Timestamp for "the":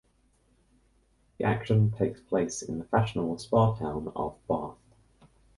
1.37-1.43, 2.79-2.85